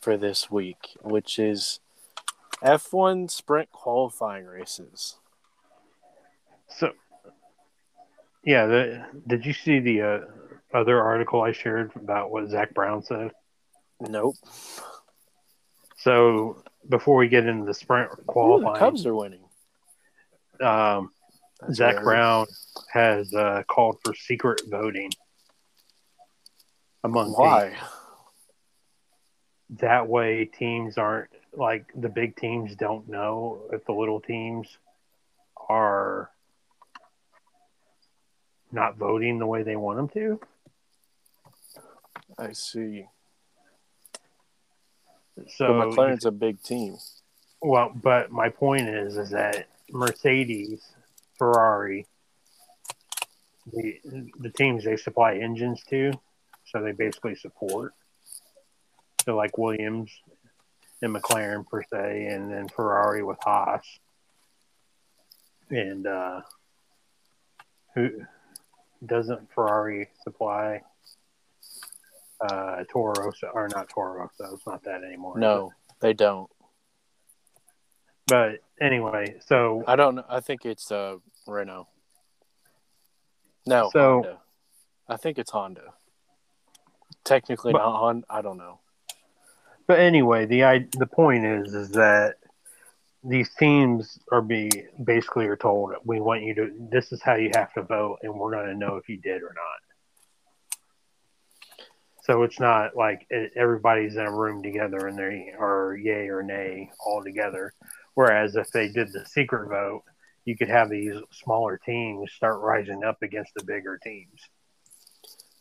[0.00, 1.80] for this week, which is
[2.62, 5.16] F1 sprint qualifying races.
[6.68, 6.92] so
[8.44, 8.66] yeah.
[8.66, 10.18] The, did you see the uh,
[10.72, 13.32] other article I shared about what Zak Brown said?
[14.00, 14.36] Nope.
[16.00, 19.44] So before we get into the sprint Ooh, the Cubs are winning.
[20.60, 21.10] um,
[21.60, 22.04] That's Zak rare.
[22.04, 22.46] Brown
[22.92, 25.10] has uh, called for secret voting
[27.04, 27.38] among teams.
[27.38, 27.76] Why?
[29.78, 34.68] That way, teams aren't like the big teams don't know if the little teams
[35.68, 36.30] are
[38.72, 40.40] not voting the way they want them to.
[42.38, 43.06] I see.
[45.48, 46.96] So, but McLaren's a big team.
[47.62, 50.82] well, but my point is, is that Mercedes,
[51.38, 52.06] Ferrari,
[53.72, 54.00] the
[54.38, 56.12] the teams they supply engines to,
[56.64, 57.94] so they basically support.
[59.24, 60.10] So like Williams
[61.02, 63.84] and McLaren per se, and then Ferrari with Haas,
[65.70, 66.40] and uh,
[67.94, 68.22] who
[69.04, 70.82] doesn't Ferrari supply?
[72.40, 75.38] Uh, Toro Rosso, or not Toro Rosso, it's not that anymore.
[75.38, 76.48] No, they don't.
[78.26, 80.24] But anyway, so I don't know.
[80.28, 81.88] I think it's uh Renault.
[83.66, 84.38] No, So- Honda.
[85.08, 85.92] I think it's Honda.
[87.24, 88.26] Technically But- not Honda.
[88.30, 88.78] I don't know.
[89.86, 92.36] But anyway, the I, the point is is that
[93.24, 94.70] these teams are be
[95.02, 98.32] basically are told we want you to this is how you have to vote and
[98.38, 99.80] we're going to know if you did or not.
[102.30, 106.88] So it's not like everybody's in a room together and they are yay or nay
[107.04, 107.74] all together.
[108.14, 110.04] Whereas if they did the secret vote,
[110.44, 114.42] you could have these smaller teams start rising up against the bigger teams.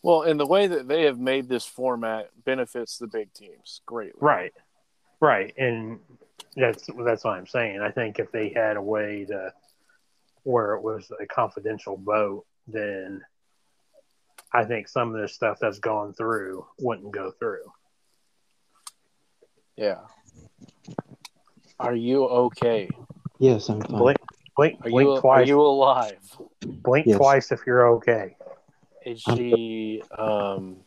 [0.03, 4.19] Well, and the way that they have made this format benefits the big teams greatly.
[4.21, 4.53] Right,
[5.19, 5.97] right, and
[6.55, 7.82] that's that's what I'm saying.
[7.82, 9.51] I think if they had a way to
[10.43, 13.23] where it was a confidential vote, then
[14.53, 17.71] I think some of this stuff that's gone through wouldn't go through.
[19.75, 19.99] Yeah.
[21.79, 22.89] Are you okay?
[23.38, 23.97] Yes, I'm fine.
[23.99, 24.17] Blink,
[24.57, 26.19] blink, Are blink you are you alive?
[26.65, 27.17] blink Yes.
[27.17, 28.35] twice if you're okay.
[29.05, 30.77] Is she um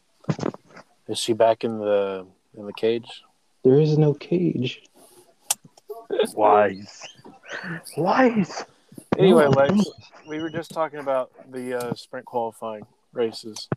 [1.08, 3.22] is she back in the in the cage?
[3.64, 4.82] There is no cage.
[6.34, 7.00] Wise,
[7.96, 8.64] wise.
[9.18, 9.86] Anyway, No, Lex,
[10.28, 13.68] we were just talking about the uh, sprint qualifying races.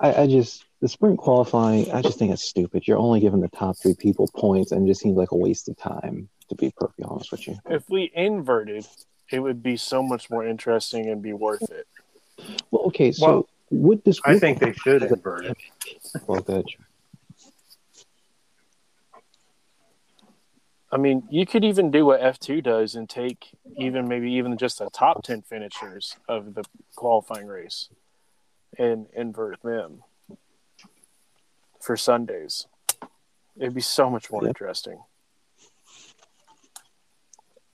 [0.00, 1.90] I, I just the sprint qualifying.
[1.90, 2.86] I just think it's stupid.
[2.86, 5.68] You're only giving the top three people points, and it just seems like a waste
[5.68, 6.28] of time.
[6.48, 7.58] To be perfectly honest with you.
[7.68, 8.86] If we inverted,
[9.30, 11.86] it would be so much more interesting and be worth it.
[12.70, 14.18] Well, okay, so Well, would this?
[14.24, 15.56] I think they should invert it.
[16.26, 16.64] Well, good.
[20.90, 24.78] I mean, you could even do what F2 does and take even maybe even just
[24.78, 26.64] the top 10 finishers of the
[26.96, 27.90] qualifying race
[28.78, 30.02] and invert them
[31.80, 32.66] for Sundays.
[33.56, 34.98] It'd be so much more interesting.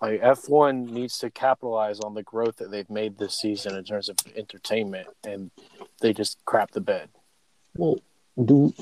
[0.00, 4.08] Like F1 needs to capitalize on the growth that they've made this season in terms
[4.08, 5.50] of entertainment, and
[6.00, 7.08] they just crap the bed.
[7.76, 7.98] Well,
[8.44, 8.72] do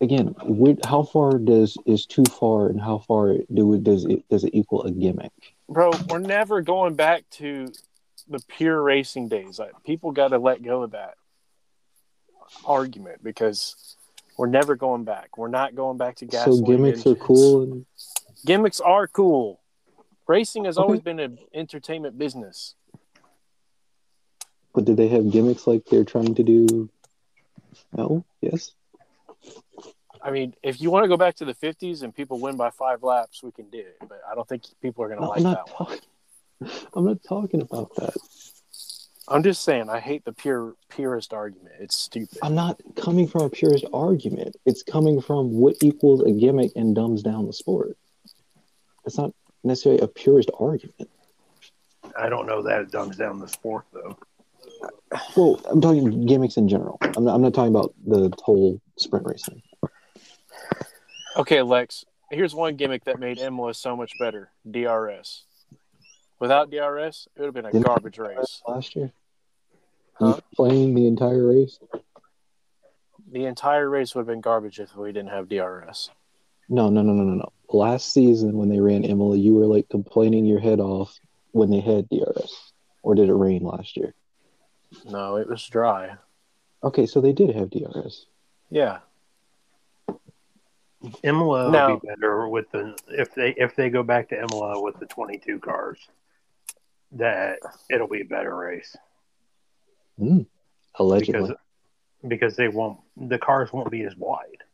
[0.00, 0.34] again.
[0.44, 4.44] Would, how far does is too far, and how far do it does it does
[4.44, 5.32] it equal a gimmick?
[5.68, 7.72] Bro, we're never going back to
[8.28, 9.58] the pure racing days.
[9.58, 11.17] Like, people got to let go of that
[12.64, 13.96] argument because
[14.36, 15.36] we're never going back.
[15.36, 16.64] We're not going back to gasoline.
[16.64, 17.86] so gimmicks are cool, and
[18.46, 19.60] Gimmicks are cool.
[20.26, 22.74] Racing has always been an entertainment business.
[24.74, 26.88] but do they have gimmicks like they're trying to do?
[27.96, 28.24] No.
[28.40, 28.72] Yes.
[30.22, 32.70] I mean, if you want to go back to the 50s and people win by
[32.70, 33.96] five laps, we can do it.
[34.00, 35.98] But I don't think people are going to No, like I'm that not one.
[36.94, 38.14] I'm not talking about that.
[39.30, 41.74] I'm just saying, I hate the pure purist argument.
[41.80, 42.38] It's stupid.
[42.42, 44.56] I'm not coming from a purist argument.
[44.64, 47.96] It's coming from what equals a gimmick and dumbs down the sport.
[49.04, 49.32] It's not
[49.64, 51.10] necessarily a purist argument.
[52.18, 54.16] I don't know that it dumbs down the sport though.
[55.36, 56.98] Well, I'm talking gimmicks in general.
[57.02, 59.62] I'm not, I'm not talking about the whole sprint racing.
[61.36, 65.44] Okay, Lex, here's one gimmick that made Imola so much better DRS.
[66.40, 68.62] Without DRS, it would have been a Didn't- garbage race.
[68.66, 69.12] Last year,
[70.18, 70.34] Huh?
[70.36, 71.78] You playing the entire race.
[73.30, 76.10] The entire race would have been garbage if we didn't have DRS.
[76.68, 77.52] No, no, no, no, no, no.
[77.70, 81.18] Last season when they ran Imola, you were like complaining your head off
[81.52, 82.72] when they had DRS.
[83.02, 84.14] Or did it rain last year?
[85.04, 86.16] No, it was dry.
[86.82, 88.26] Okay, so they did have DRS.
[88.70, 88.98] Yeah.
[91.22, 91.88] Imola No.
[91.90, 95.06] will be better with the if they if they go back to Imola with the
[95.06, 95.98] 22 cars.
[97.12, 98.94] That it'll be a better race
[100.18, 100.42] Hmm.
[100.98, 101.40] Allegedly.
[101.40, 101.56] because
[102.26, 104.64] because they won't the cars won't be as wide.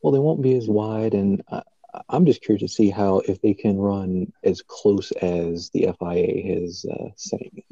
[0.00, 1.62] Well, they won't be as wide, and I,
[2.08, 6.54] I'm just curious to see how if they can run as close as the FIA
[6.54, 7.62] has uh, saying.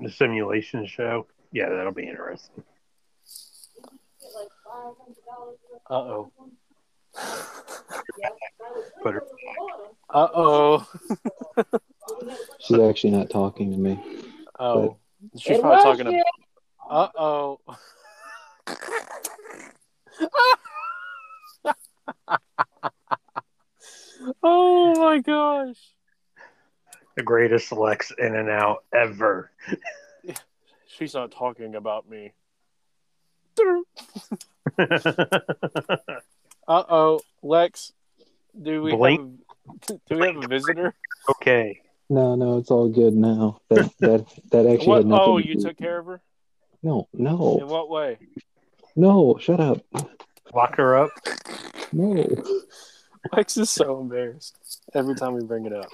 [0.00, 2.64] The simulation show, yeah, that'll be interesting.
[5.88, 6.32] Uh oh.
[9.02, 9.14] But
[10.10, 10.88] Uh oh.
[12.60, 14.00] She's actually not talking to me.
[14.58, 14.96] Oh.
[15.38, 16.24] She's probably talking about.
[16.88, 17.58] Uh oh.
[24.42, 25.76] oh my gosh.
[27.16, 29.50] the greatest Lex in and out ever.
[30.86, 32.32] She's not talking about me.
[36.68, 37.20] Uh oh.
[37.44, 37.92] Lex,
[38.60, 39.20] do we Blink.
[39.20, 39.30] have
[40.08, 40.96] do we have a visitor?
[41.30, 43.60] okay, No, no, it's all good now.
[43.68, 44.96] That that that actually What?
[44.98, 45.24] had nothing.
[45.26, 46.20] Oh, to you do- took care of her?
[46.82, 47.58] No, no.
[47.60, 48.18] In what way?
[48.94, 49.36] no.
[49.40, 49.78] Shut up.
[50.54, 51.10] lock her up.
[51.92, 52.26] No.
[53.32, 54.56] Lex is so embarrassed
[54.94, 55.88] every time we bring it up.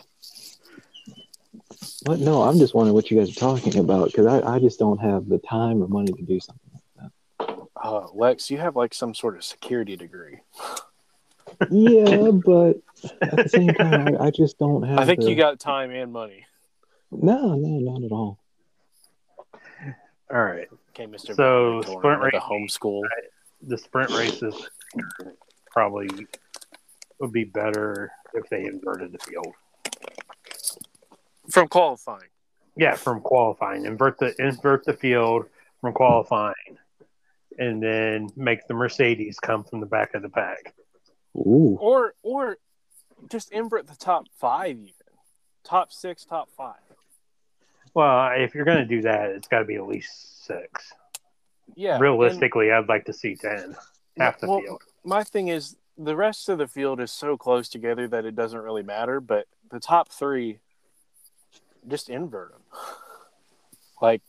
[2.05, 2.19] What?
[2.19, 4.99] No, I'm just wondering what you guys are talking about because I, I just don't
[4.99, 6.71] have the time or money to do something.
[7.01, 7.59] Like that.
[7.83, 10.41] Uh, Lex, you have like some sort of security degree.
[11.71, 12.75] Yeah, but
[13.21, 14.99] at the same time, I, I just don't have.
[14.99, 16.45] I think the- you got time and money.
[17.11, 18.39] No, no, not at all.
[20.33, 21.35] All right, Okay, Mr.
[21.35, 23.03] So, Valedictorian sprint with the race- homeschool.
[23.63, 24.69] the sprint races
[25.71, 26.09] probably
[27.21, 29.47] would be better if they inverted the field.
[31.51, 32.29] from qualifying.
[32.77, 33.85] Yeah, from qualifying.
[33.85, 35.45] Invert the invert the field
[35.83, 36.79] from qualifying,
[37.59, 40.73] and then make the Mercedes come from the back of the pack.
[41.37, 42.59] Ooh, Or or
[43.31, 44.93] just invert the top five even.
[45.65, 46.75] Top six, top five.
[47.95, 50.93] Well, if you're going to do that, it's got to be at least six.
[51.75, 51.95] Yeah.
[51.95, 53.77] and Realistically, I'd like to see ten,
[54.19, 54.83] half the Well, field.
[55.05, 58.61] My thing is the rest of the field is so close together that it doesn't
[58.61, 60.59] really matter, but the top three
[61.89, 62.63] just invert them.
[64.01, 64.21] Like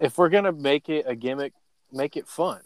[0.00, 1.52] if we're gonna make it a gimmick,
[1.92, 2.60] make it fun.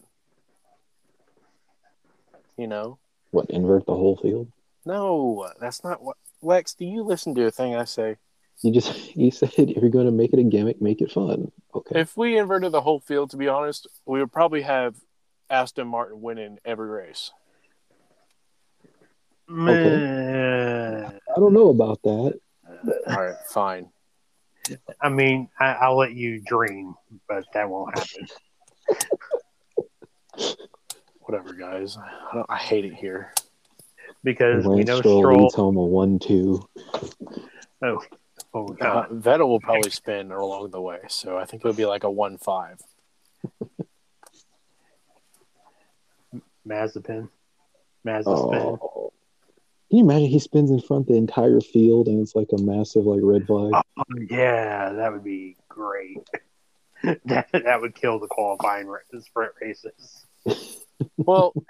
[2.61, 2.99] You know?
[3.31, 3.49] what?
[3.51, 4.51] Invert the whole field?
[4.85, 8.17] No, that's not what Lex, do you listen to a thing I say?
[8.63, 11.51] You just you said if you're going to make it a gimmick, make it fun.
[11.75, 12.01] Okay.
[12.01, 14.95] If we inverted the whole field, to be honest, we would probably have
[15.49, 17.33] Aston Martin winning every race.
[19.51, 21.07] Okay.
[21.07, 22.41] I don't know about that.
[23.09, 23.89] All right, fine.
[25.01, 26.95] I mean, I, I'll let you dream,
[27.27, 28.29] but that won't happen.
[31.31, 31.97] Whatever, guys.
[31.97, 33.33] I, don't, I hate it here.
[34.25, 35.43] because we Lance know Stroll, Stroll.
[35.45, 36.61] leads home a one-two.
[37.85, 38.03] Oh,
[38.53, 39.11] oh Uh, God!
[39.23, 42.81] Vettel will probably spin along the way, so I think it'll be like a one-five.
[46.67, 47.29] Mazepin,
[48.05, 48.27] Mazepin.
[48.83, 49.13] Oh.
[49.89, 53.05] Can you imagine he spins in front the entire field and it's like a massive
[53.07, 53.73] like red flag?
[53.97, 56.19] Oh, yeah, that would be great.
[57.27, 60.27] that that would kill the qualifying sprint races.
[61.17, 61.53] Well,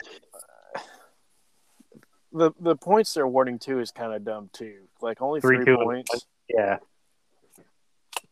[2.33, 4.83] the the points they're awarding too is kind of dumb too.
[5.01, 6.27] Like only three, and points.
[6.49, 6.79] Yeah,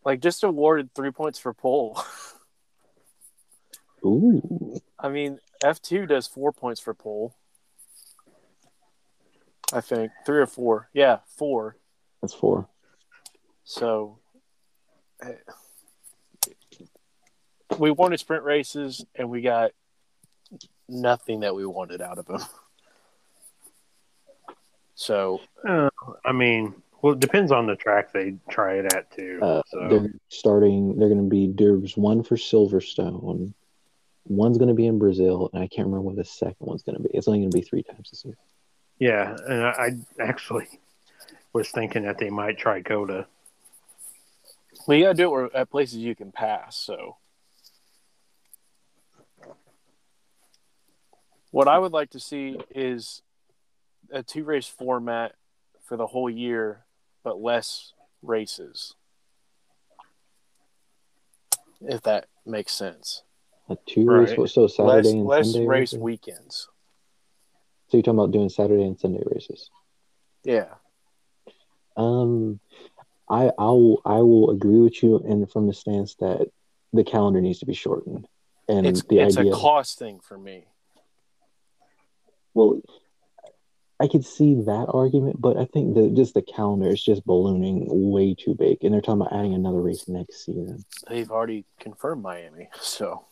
[0.04, 2.00] Like just awarded three points for pole.
[4.04, 4.80] Ooh.
[4.98, 7.34] I mean, F two does four points for pole.
[9.72, 10.88] I think three or four.
[10.92, 11.76] Yeah, four.
[12.22, 12.68] That's four.
[13.64, 14.18] So
[15.22, 15.32] eh,
[17.78, 19.72] we wanted sprint races, and we got
[20.88, 22.40] nothing that we wanted out of them.
[24.94, 25.90] So Uh,
[26.24, 29.38] I mean, well, it depends on the track they try it at too.
[29.40, 30.98] Uh, so They're starting.
[30.98, 31.46] They're going to be.
[31.56, 33.52] There's one for Silverstone.
[34.24, 36.96] One's going to be in Brazil, and I can't remember what the second one's going
[36.96, 37.10] to be.
[37.14, 38.36] It's only going to be three times this year.
[38.98, 39.70] yeah, and I,
[40.18, 40.66] I actually
[41.52, 43.26] was thinking that they might try COTA.
[44.88, 46.76] we got to do it where- at places you can pass.
[46.76, 47.16] So
[51.50, 53.22] what I would like to see is
[54.10, 55.32] a two race format
[55.84, 56.84] for the whole year,
[57.24, 57.92] but less
[58.22, 58.94] races.
[61.80, 63.22] If that makes sense.
[63.68, 64.36] A two Right.
[64.38, 64.52] race.
[64.52, 65.98] So Less, Saturday and less Sunday race races?
[65.98, 66.68] weekends.
[67.88, 69.70] So you're talking about doing Saturday and Sunday races?
[70.44, 70.74] Yeah.
[71.96, 72.60] Um,
[73.28, 76.48] I I will I will agree with you, and from the stance that
[76.92, 78.26] the calendar needs to be shortened,
[78.68, 79.52] and It's the it's idea.
[79.52, 80.66] a cost thing for me.
[82.58, 82.80] Well,
[84.00, 87.86] I could see that argument, but I think that just the calendar is just ballooning
[87.88, 90.84] way too big, and they're talking about adding another race next season.
[91.08, 92.68] They've already confirmed Miami.
[92.80, 93.24] So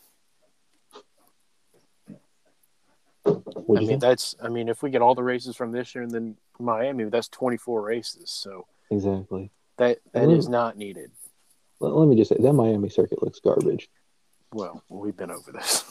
[3.25, 3.31] I
[3.67, 3.95] mean say?
[3.97, 7.03] that's I mean if we get all the races from this year and then Miami,
[7.05, 8.31] that's twenty four races.
[8.31, 9.51] So Exactly.
[9.77, 10.49] that that Mm.
[10.49, 11.11] not needed.
[11.81, 13.89] Let, let me just say that Miami circuit looks garbage.
[14.53, 15.83] Well, we've been over this.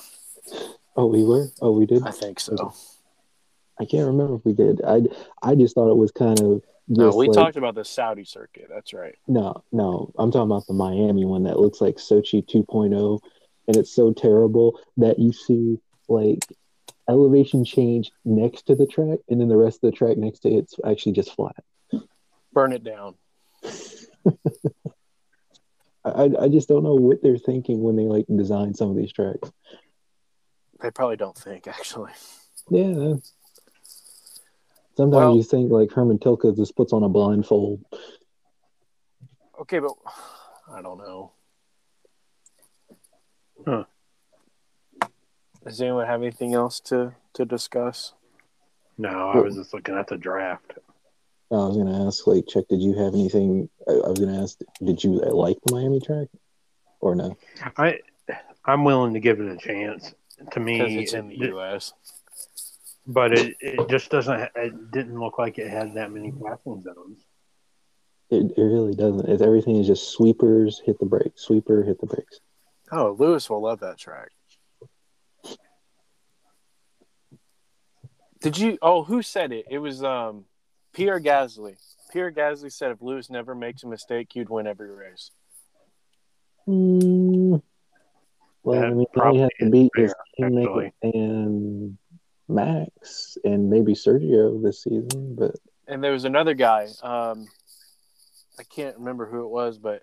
[0.97, 1.49] Oh, we were.
[1.61, 2.03] Oh, we did.
[2.07, 2.73] I think so.
[3.81, 4.81] I can't remember if we did.
[4.85, 5.03] I
[5.43, 6.63] I just thought it was kind of.
[6.89, 8.69] No, we like, talked about the Saudi circuit.
[8.71, 9.17] That's right.
[9.27, 13.21] No, no, I'm talking about the Miami one that looks like Sochi 2.0,
[13.67, 16.45] and it's so terrible that you see like
[17.09, 20.49] elevation change next to the track, and then the rest of the track next to
[20.49, 21.57] it's actually just flat.
[22.53, 23.17] Burn it down.
[23.65, 24.31] I
[26.05, 29.13] I- I just don't know what they're thinking when they like design some of these
[29.13, 29.51] tracks.
[30.81, 32.13] They probably don't think actually.
[32.71, 33.15] Yeah.
[34.97, 37.85] Sometimes Well- you think like Hermann Tilke just puts on a blindfold.
[39.61, 39.93] Okay, but
[40.71, 41.33] I don't know.
[43.67, 43.85] Huh.
[45.65, 48.15] Does anyone have anything else to to discuss?
[48.97, 50.75] No, I was just looking at the draft.
[51.51, 53.69] I was gonna ask, like, Chuck, did you have anything?
[53.87, 56.29] I, I was gonna ask, did you uh, like the Miami track,
[57.01, 57.37] or no?
[57.77, 58.01] I
[58.65, 60.15] I'm willing to give it a chance.
[60.53, 61.93] To me, it's in the it- U.S.
[63.07, 64.51] but it, it just doesn't.
[64.55, 67.25] It didn't look like it had that many passing zones.
[68.31, 69.29] It, it really doesn't.
[69.29, 72.41] It's everything is just sweepers, hit the brakes, sweeper, hit the brakes.
[72.91, 74.31] Oh, Lewis will love that track.
[78.41, 78.79] Did you?
[78.83, 79.67] Oh, who said it?
[79.71, 80.45] It was um,
[80.93, 81.77] Pierre Gasly.
[82.13, 85.31] Pierre Gasly said if Lewis never makes a mistake, you'd win every race.
[86.69, 87.63] Mm,
[88.63, 90.93] well, That I mean, he probably only has to beat fair, his teammate actually.
[91.15, 91.99] and
[92.49, 95.55] Max and maybe Sergio this season, but
[95.89, 96.89] And there was another guy.
[97.03, 97.47] Um,
[98.59, 100.03] I can't remember who it was, but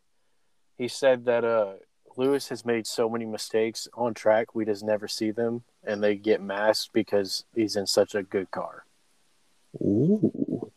[0.77, 1.73] he said that uh,
[2.17, 6.15] Lewis has made so many mistakes on track, we just never see them, and they
[6.15, 8.85] get masked because he's in such a good car.
[9.81, 10.71] ooh,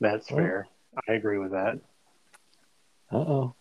[0.00, 0.36] That's Oh.
[0.36, 0.68] fair.
[1.08, 1.78] I agree with that.
[3.12, 3.54] uh oh.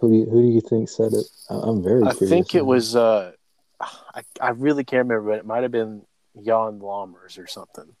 [0.00, 1.26] Who do you, who do you think said it?
[1.50, 2.28] I- I'm very I curious.
[2.30, 2.64] think it now.
[2.64, 2.94] was.
[2.94, 3.32] Uh,
[3.80, 6.02] I I really can't remember, but it might have been
[6.36, 7.94] Jan Lammers or something.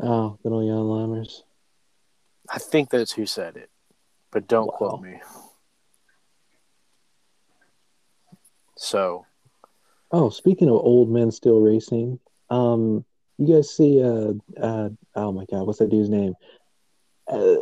[0.00, 1.42] Oh, old Jan Lammers.
[2.50, 3.70] I think that's who said it,
[4.30, 4.72] but don't Wow.
[4.76, 5.20] quote me.
[8.76, 9.26] So
[10.12, 13.04] Oh, speaking of old men still racing, um,
[13.38, 16.34] you guys see uh uh oh my god, what's that dude's name?
[17.28, 17.56] Uh,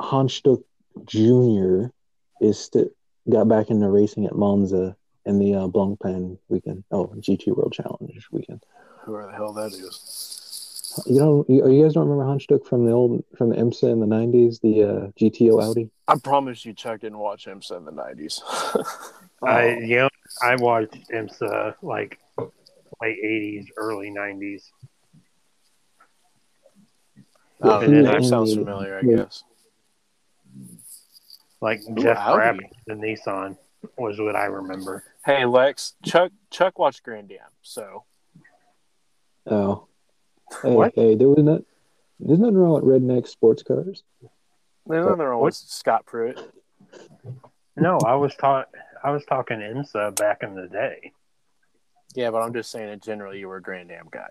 [0.00, 0.60] Hans Stuck
[1.06, 1.86] Jr.
[2.40, 2.88] is still
[3.28, 4.96] got back into racing at Monza
[5.26, 6.84] in the uh, Blancpain weekend.
[6.90, 8.62] Oh, GT World Challenge weekend.
[9.04, 11.02] whoever the hell that is.
[11.06, 13.90] You know, you, you guys don't remember Hans Stuck from the old from the IMSA
[13.92, 15.90] in the '90s, the uh, GTO Audi.
[16.06, 18.40] I promise you, Chuck didn't watch IMSA in the nineties.
[19.42, 20.08] I you know
[20.42, 22.18] I watched IMSA like
[23.02, 24.70] late '80s, early '90s.
[27.62, 29.16] oh, And then name sounds familiar, I Yeah.
[29.16, 29.42] guess.
[31.60, 32.38] Like Ooh, Jeff Audi.
[32.38, 33.56] Rabbit, the Nissan
[33.98, 35.02] was what I remember.
[35.24, 38.04] Hey Lex, Chuck Chuck watched Grand Am, so
[39.46, 39.86] Oh,
[40.62, 40.92] hey, What?
[40.94, 41.62] hey, there was not.
[42.20, 44.02] There's nothing wrong with redneck sports cars.
[44.86, 46.40] there's nothing wrong with Scott Pruett.
[47.76, 48.68] No, I was taught
[49.02, 51.12] I was talking IMSA back in the day.
[52.14, 54.30] Yeah, but I'm just saying in general, you were a Grand Am guy.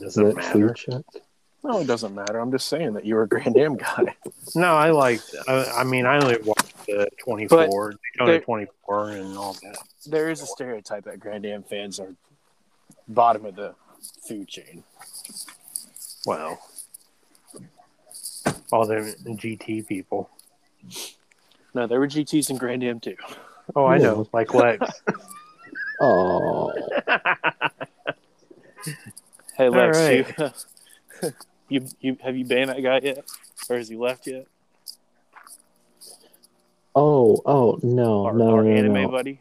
[0.00, 0.74] Doesn't matter.
[0.74, 1.02] Chuck?
[1.64, 2.40] No, it doesn't matter.
[2.40, 4.16] I'm just saying that you were a Grand Am guy.
[4.56, 5.34] No, I liked.
[5.46, 9.78] I, I mean, I only watched the 24, Daytona there- 24, and all that.
[10.06, 12.14] there is a stereotype that Grand Am fans are
[13.08, 13.74] bottom of the
[14.28, 14.84] food chain.
[16.26, 16.60] Well,
[18.72, 20.30] all the GT people.
[21.74, 23.16] No, there were GTs in Grand Am too.
[23.76, 25.02] Oh, I know, like Lex.
[26.00, 26.72] Oh,
[29.56, 30.52] Hey Lex, right.
[31.20, 31.32] you,
[31.68, 33.24] you you have you banned that guy yet,
[33.70, 34.46] or has he left yet?
[36.94, 39.08] Oh, oh, no, Our, no, our no, anime no.
[39.08, 39.40] buddy.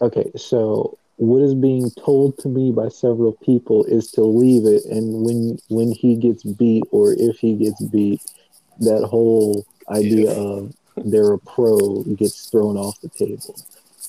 [0.00, 4.84] Okay, so what is being told to me by several people is to leave it,
[4.84, 8.20] and when when he gets beat or if he gets beat,
[8.80, 13.56] that whole idea of they're a pro gets thrown off the table.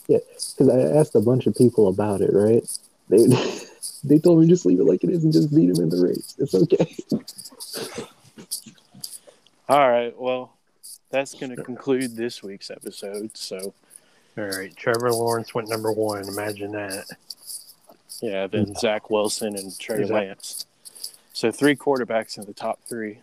[0.08, 0.20] Yeah,
[0.58, 2.64] because I asked a bunch of people about it, right?
[3.10, 3.26] They
[4.04, 6.02] they told me just leave it like it is and just beat him in the
[6.02, 6.36] race.
[6.38, 6.96] It's okay.
[9.70, 10.57] All right, well,
[11.10, 13.36] that's going to conclude this week's episode.
[13.38, 13.74] So
[14.38, 16.28] All right, Trevor Lawrence went number one.
[16.28, 17.06] Imagine that.
[18.22, 18.80] yeah, then mm.
[18.80, 20.28] Zach Wilson and Trey Exactly.
[20.28, 20.66] Lance.
[21.34, 23.20] So three quarterbacks in the top three.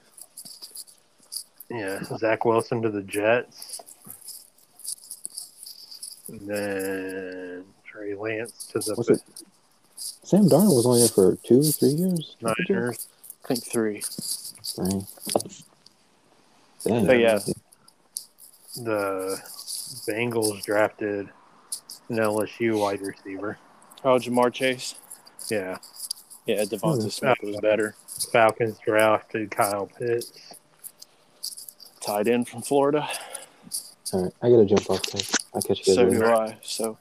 [1.71, 3.81] Yeah, Zach Wilson to the Jets.
[6.29, 9.21] And then Trey Lance to the Was it
[9.97, 12.37] Sam Darnold was only there for two, three years?
[12.41, 13.09] Niners.
[13.45, 14.03] I think three.
[14.79, 15.05] Right.
[16.85, 17.07] Damn.
[17.07, 17.39] But yeah.
[18.77, 19.41] The
[20.09, 21.29] Bengals drafted
[22.09, 23.59] an LSU wide receiver.
[24.05, 24.95] Oh, Ja'Marr Chase.
[25.51, 25.79] Yeah.
[26.47, 27.09] Yeah, DeVonta Hmm.
[27.09, 27.95] Smith was better.
[28.33, 30.33] Falcons drafted Kyle Pitts.
[32.01, 33.09] Tied in from Florida.
[34.13, 35.03] All right, I gotta jump off.
[35.11, 35.33] Guys.
[35.55, 36.19] I'll catch you guys So later.
[36.19, 36.59] do I.
[36.63, 36.99] So,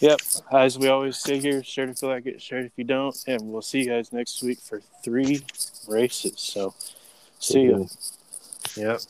[0.00, 0.20] yep.
[0.52, 3.16] As we always say here, share it if you like it, share if you don't,
[3.26, 5.44] and we'll see you guys next week for three
[5.88, 6.34] races.
[6.36, 6.74] So,
[7.40, 7.88] see you.
[8.76, 9.00] Yep.